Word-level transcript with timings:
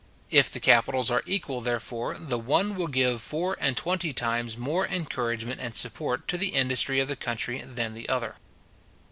If 0.31 0.49
the 0.49 0.59
capitals 0.59 1.11
are 1.11 1.21
equal, 1.27 1.61
therefore, 1.61 2.15
the 2.17 2.39
one 2.39 2.73
will 2.75 2.87
give 2.87 3.21
four 3.21 3.55
and 3.59 3.77
twenty 3.77 4.11
times 4.13 4.57
more 4.57 4.87
encouragement 4.87 5.61
and 5.61 5.75
support 5.75 6.27
to 6.29 6.39
the 6.39 6.55
industry 6.55 6.99
of 6.99 7.07
the 7.07 7.15
country 7.15 7.61
than 7.61 7.93
the 7.93 8.09
other. 8.09 8.37